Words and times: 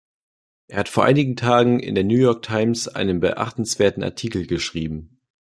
Er 0.67 0.79
hat 0.79 0.89
vor 0.89 1.05
einigen 1.05 1.35
Tagen 1.35 1.79
in 1.79 1.93
der 1.93 2.03
New 2.03 2.17
York 2.17 2.41
Times 2.43 2.87
einen 2.87 3.19
beachtenswerten 3.19 4.01
Artikel 4.03 4.47
geschrieben. 4.47 5.19